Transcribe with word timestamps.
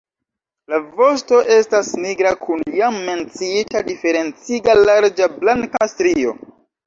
La 0.71 0.77
vosto 0.99 1.41
estas 1.55 1.91
nigra 2.05 2.31
kun 2.45 2.63
jam 2.79 2.97
menciita 3.11 3.83
diferenciga 3.91 4.77
larĝa 4.89 5.29
blanka 5.37 5.89
strio. 5.95 6.35